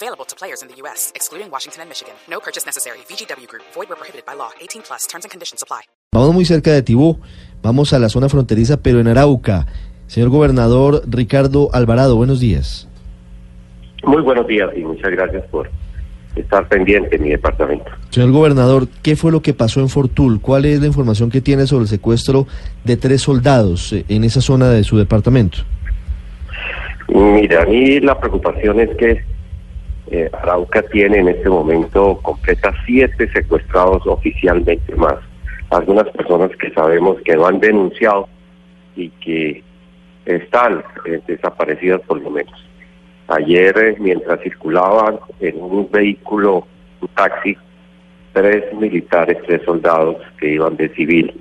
[0.00, 2.14] Available to players in the U.S., excluding Washington and Michigan.
[2.30, 2.98] No purchase necessary.
[3.08, 3.64] VGW Group.
[3.74, 4.50] Void where prohibited by law.
[4.60, 5.08] 18 plus.
[5.08, 5.82] Terms and conditions apply.
[6.12, 7.18] Vamos muy cerca de Tibú.
[7.62, 9.66] Vamos a la zona fronteriza, pero en Arauca.
[10.06, 12.88] Señor gobernador Ricardo Alvarado, buenos días.
[14.04, 15.68] Muy buenos días y muchas gracias por
[16.36, 17.90] estar pendiente en mi departamento.
[18.10, 20.40] Señor gobernador, ¿qué fue lo que pasó en Fortul?
[20.40, 22.46] ¿Cuál es la información que tiene sobre el secuestro
[22.84, 25.58] de tres soldados eh, en esa zona de su departamento?
[27.08, 29.37] Mira, a mí la preocupación es que
[30.10, 35.16] eh, Arauca tiene en este momento completa siete secuestrados oficialmente más.
[35.70, 38.28] Algunas personas que sabemos que no han denunciado
[38.96, 39.62] y que
[40.24, 42.54] están eh, desaparecidas por lo menos.
[43.28, 46.66] Ayer, eh, mientras circulaban en un vehículo,
[47.00, 47.56] un taxi,
[48.32, 51.34] tres militares, tres soldados que iban de civil,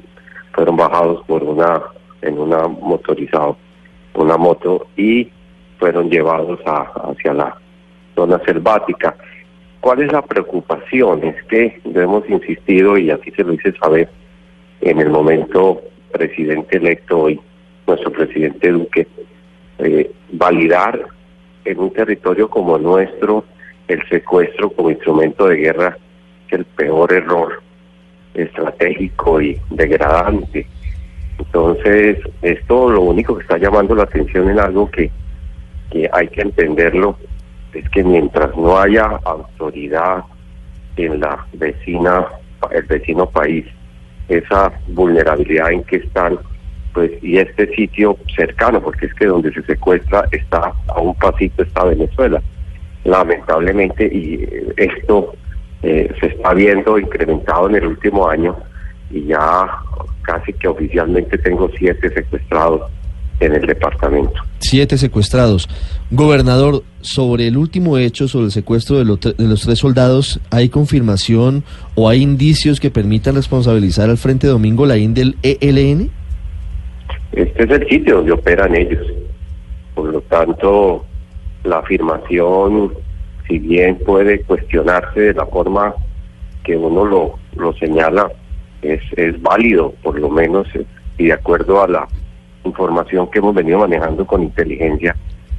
[0.54, 1.82] fueron bajados por una,
[2.22, 3.58] en una motorizado,
[4.16, 5.32] una moto, y
[5.80, 7.58] fueron llevados a, hacia la
[8.18, 9.16] zona selvática.
[9.80, 11.24] ¿Cuál es la preocupación?
[11.24, 14.10] Es que lo hemos insistido y así se lo hice saber
[14.82, 17.40] en el momento presidente electo hoy,
[17.86, 19.08] nuestro presidente Duque,
[19.78, 21.00] eh, validar
[21.64, 23.46] en un territorio como nuestro
[23.88, 25.98] el secuestro como instrumento de guerra
[26.48, 27.62] es el peor error
[28.34, 30.66] estratégico y degradante.
[31.38, 35.12] Entonces, esto lo único que está llamando la atención en algo que,
[35.92, 37.18] que hay que entenderlo,
[37.78, 40.24] es que mientras no haya autoridad
[40.96, 42.26] en la vecina,
[42.72, 43.66] el vecino país,
[44.30, 46.40] esa vulnerabilidad en que están,
[46.94, 51.62] pues, y este sitio cercano, porque es que donde se secuestra está a un pasito
[51.62, 52.42] está Venezuela.
[53.04, 55.34] Lamentablemente, y eh, esto
[55.84, 58.56] eh, se está viendo incrementado en el último año,
[59.12, 59.70] y ya
[60.24, 62.92] casi que oficialmente tengo siete secuestrados
[63.40, 64.34] en el departamento.
[64.60, 65.70] Siete secuestrados.
[66.10, 70.70] Gobernador, sobre el último hecho, sobre el secuestro de, lo- de los tres soldados, ¿hay
[70.70, 71.64] confirmación
[71.96, 76.10] o hay indicios que permitan responsabilizar al Frente Domingo Laín del ELN?
[77.34, 79.06] Este es el sitio donde operan ellos.
[79.94, 81.06] Por lo tanto,
[81.64, 82.94] la afirmación,
[83.48, 85.94] si bien puede cuestionarse de la forma
[86.64, 88.32] que uno lo, lo señala,
[88.82, 90.86] es, es válido, por lo menos, eh,
[91.18, 92.08] y de acuerdo a la
[92.68, 95.16] información que hemos venido manejando con inteligencia,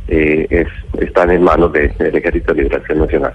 [0.06, 0.68] eh, es,
[1.02, 3.34] están en manos de- del Ejército de Liberación Nacional.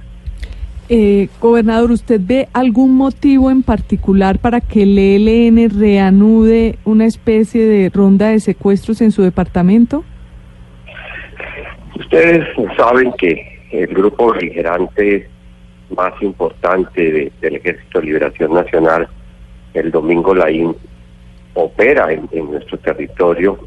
[0.89, 7.66] Eh, gobernador, ¿usted ve algún motivo en particular para que el ELN reanude una especie
[7.66, 10.03] de ronda de secuestros en su departamento?
[11.97, 12.45] Ustedes
[12.75, 15.29] saben que el grupo beligerante
[15.95, 19.07] más importante de- del Ejército de Liberación Nacional,
[19.73, 20.75] el Domingo Laín,
[21.53, 23.59] opera en, en nuestro territorio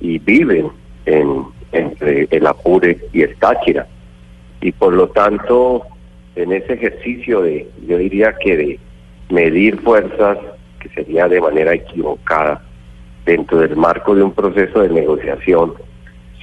[0.00, 0.70] y viven
[1.06, 3.86] en, entre el Apure y el Táchira.
[4.60, 5.82] Y por lo tanto,
[6.34, 8.80] en ese ejercicio de, yo diría que de
[9.30, 10.38] medir fuerzas,
[10.80, 12.62] que sería de manera equivocada,
[13.24, 15.74] dentro del marco de un proceso de negociación,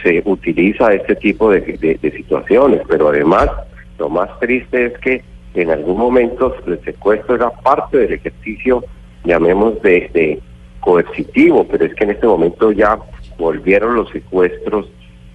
[0.01, 3.49] se utiliza este tipo de, de- situaciones, pero además
[3.97, 8.83] lo más triste es que en algún momento el secuestro era parte del ejercicio,
[9.23, 10.41] llamemos de, de
[10.83, 12.99] coercitivo, pero es que en este momento ya
[13.37, 14.87] volvieron los secuestros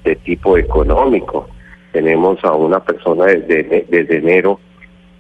[0.05, 1.49] de tipo económico.
[1.93, 4.61] Tenemos a una persona desde, enero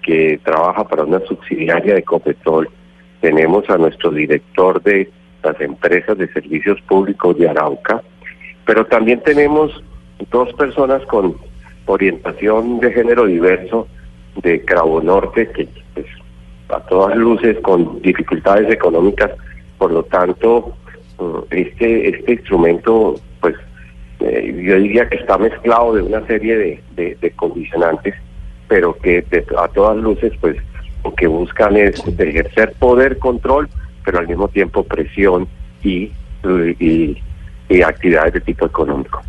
[0.02, 2.68] que trabaja para una subsidiaria de Copetrol.
[3.20, 5.10] Tenemos a nuestro director de
[5.42, 8.02] las empresas de servicios públicos de Arauca,
[8.66, 9.82] pero también tenemos
[10.30, 11.36] dos personas con
[11.86, 13.88] orientación de género diverso
[14.42, 16.06] de Cravo Norte, que pues,
[16.68, 19.30] a todas luces con dificultades económicas,
[19.78, 20.74] por lo tanto,
[21.18, 21.24] eh,
[21.68, 23.54] este, este instrumento, pues
[24.20, 28.14] eh, yo diría que está mezclado de una serie de, de, de condicionantes,
[28.68, 30.56] pero que de- a todas luces, pues
[31.04, 33.68] lo que buscan es ejercer poder, control,
[34.04, 35.46] pero al mismo tiempo presión
[35.82, 36.10] y,
[36.80, 37.16] y,
[37.68, 39.20] y actividades de tipo económico.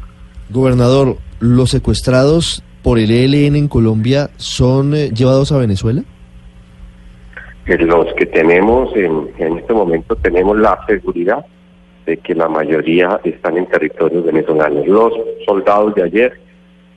[0.49, 6.03] Gobernador, ¿los secuestrados por el ELN en Colombia son eh, llevados a Venezuela?
[7.77, 11.45] Los que tenemos en, en este momento tenemos la seguridad
[12.05, 14.87] de que la mayoría están en territorios venezolanos.
[14.87, 15.13] Los
[15.45, 16.39] soldados de ayer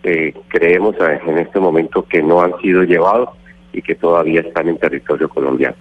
[0.02, 0.96] eh, creemos
[1.26, 3.28] en este momento que no han sido llevados
[3.72, 5.76] y que todavía están en territorio colombiano.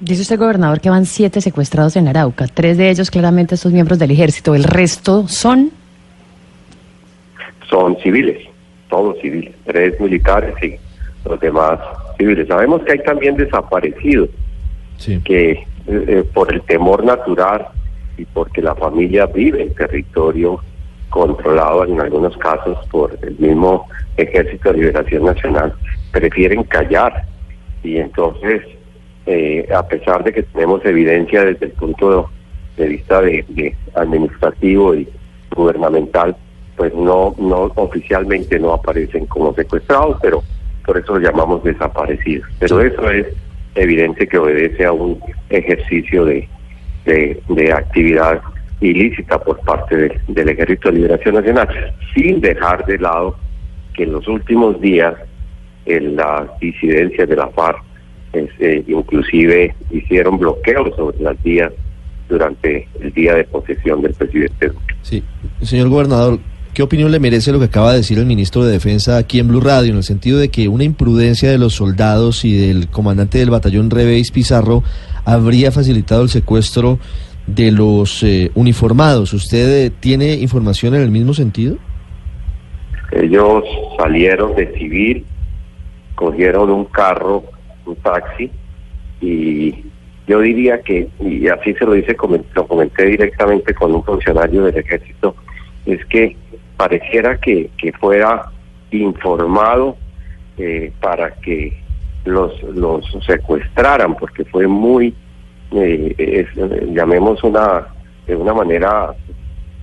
[0.00, 2.46] Dice usted, gobernador, que van siete secuestrados en Arauca.
[2.48, 4.54] Tres de ellos claramente son miembros del ejército.
[4.54, 5.70] ¿El resto son?
[7.68, 8.48] Son civiles,
[8.88, 9.54] todos civiles.
[9.64, 10.74] Tres militares y
[11.28, 11.78] los demás
[12.22, 12.48] civiles.
[12.48, 14.30] Sabemos que hay también desaparecidos,
[15.24, 17.66] que eh, eh, por el temor natural
[18.16, 20.60] y porque la familia vive en territorio
[21.10, 23.86] controlado en algunos casos por el mismo
[24.16, 25.74] Ejército de Liberación Nacional,
[26.12, 27.24] prefieren callar
[27.82, 28.62] y entonces
[29.26, 32.30] eh, a pesar de que tenemos evidencia desde el punto
[32.76, 35.08] de vista de, administrativo y
[35.54, 36.36] gubernamental,
[36.76, 40.42] pues no, no oficialmente no aparecen como secuestrados, pero
[40.84, 42.48] por eso los llamamos desaparecidos.
[42.58, 43.26] Pero eso es
[43.74, 45.18] evidente que obedece a un
[45.50, 46.48] ejercicio de,
[47.04, 48.40] de, actividad
[48.80, 51.68] ilícita por parte del Ejército de Liberación Nacional,
[52.14, 53.36] sin dejar de lado
[53.94, 55.14] que en los últimos días
[55.86, 57.82] en la disidencia de la FARC
[58.32, 61.70] este, inclusive hicieron bloqueos sobre las vías
[62.28, 64.72] durante el día de posesión del presidente.
[65.02, 65.22] Sí,
[65.60, 66.38] señor gobernador,
[66.74, 69.48] ¿qué opinión le merece lo que acaba de decir el ministro de Defensa aquí en
[69.48, 73.38] Blue Radio, en el sentido de que una imprudencia de los soldados y del comandante
[73.38, 74.82] del batallón Reveis Pizarro
[75.24, 76.98] habría facilitado el secuestro
[77.46, 79.32] de los eh, uniformados?
[79.32, 81.76] ¿Usted eh, tiene información en el mismo sentido?
[83.12, 83.64] Ellos
[83.98, 85.26] salieron de civil,
[86.14, 87.44] cogieron un carro
[87.84, 88.50] un taxi
[89.20, 89.74] y
[90.26, 92.16] yo diría que, y así se lo dice,
[92.54, 95.34] lo comenté directamente con un funcionario del ejército,
[95.84, 96.36] es que
[96.76, 98.50] pareciera que, que fuera
[98.90, 99.96] informado
[100.58, 101.78] eh, para que
[102.24, 105.14] los, los secuestraran, porque fue muy,
[105.72, 106.46] eh,
[106.92, 107.86] llamemos una,
[108.26, 109.14] de una manera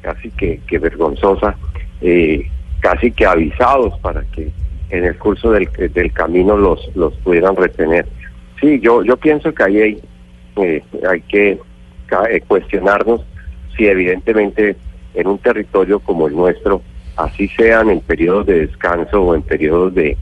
[0.01, 1.55] casi que, que vergonzosa,
[2.01, 2.47] eh,
[2.79, 4.51] casi que avisados para que
[4.89, 8.07] en el curso del, del camino los, los pudieran retener.
[8.59, 10.01] Sí, yo, yo pienso que ahí hay,
[10.57, 11.59] eh, hay que
[12.29, 13.21] eh, cuestionarnos
[13.75, 14.75] si evidentemente
[15.13, 16.81] en un territorio como el nuestro,
[17.15, 20.17] así sean en periodos de descanso o en periodos de,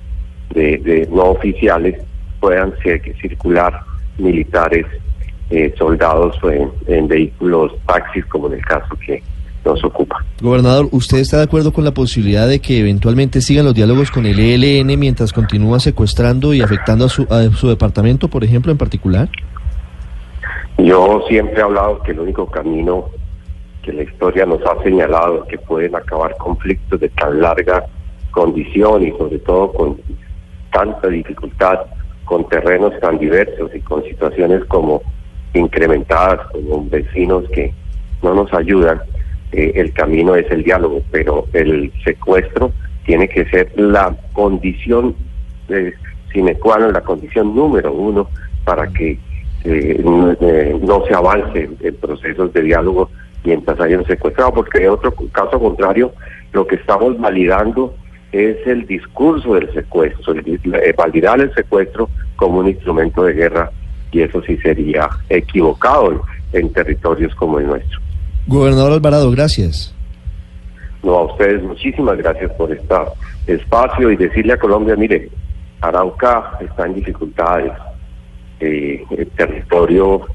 [0.54, 2.01] de, no oficiales,
[2.39, 2.74] puedan
[3.22, 3.81] circular
[4.18, 4.86] militares,
[5.50, 9.22] eh, soldados en, en vehículos taxis, como en el caso que,
[9.68, 10.24] nos ocupa.
[10.42, 14.25] Gobernador, ¿usted está de acuerdo con la posibilidad de que eventualmente sigan los diálogos con
[14.25, 18.78] el ELN mientras continúa secuestrando y afectando a su, a su departamento, por ejemplo, en
[18.78, 19.30] particular?
[20.78, 23.06] Yo siempre he hablado que el único camino
[23.94, 27.86] la historia nos ha señalado que pueden acabar conflictos de tan larga
[28.31, 29.98] condición y sobre todo con
[30.72, 31.80] tanta dificultad,
[32.25, 35.01] con terrenos tan diversos y con situaciones como
[35.54, 37.74] incrementadas, como vecinos que
[38.22, 39.01] no nos ayudan,
[39.51, 42.72] eh, el camino es el diálogo, pero el secuestro
[43.06, 45.16] tiene que ser la condición
[45.69, 45.94] eh,
[46.31, 48.30] sine qua non, la condición número uno
[48.63, 49.18] para que
[49.63, 50.04] eh,
[50.42, 53.10] eh, no, se avance en procesos de diálogo
[53.48, 56.12] mientras haya un secuestrado, porque en otro caso contrario,
[56.52, 57.96] lo que estamos validando
[58.34, 60.34] es el discurso del secuestro,
[60.98, 63.72] validar el secuestro como un instrumento de guerra,
[64.12, 66.22] y eso sí sería equivocado
[66.52, 68.00] en territorios como el nuestro.
[68.48, 69.96] Gobernador Alvarado, gracias.
[71.04, 72.96] No, a ustedes muchísimas gracias por este
[73.48, 75.30] espacio y decirle a Colombia, mire,
[75.80, 77.72] Arauca está en dificultades.
[78.60, 80.26] Eh, el territorio,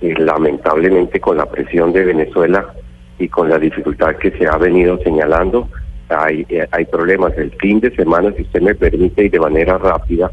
[0.00, 2.74] eh, lamentablemente, con la presión de Venezuela
[3.18, 5.68] y con la dificultad que se ha venido señalando,
[6.08, 7.36] hay, eh, hay problemas.
[7.36, 10.30] El fin de semana, si usted me permite, y de manera rápida,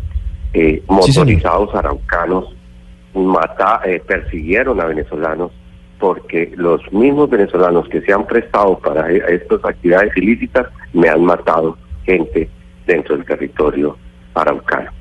[0.87, 2.55] motorizados araucanos
[3.13, 5.51] mata, persiguieron a venezolanos
[5.99, 11.23] porque los mismos venezolanos que se han prestado para e-, estas actividades ilícitas me han
[11.23, 12.49] matado gente
[12.85, 13.97] dentro del territorio
[14.33, 14.91] araucano.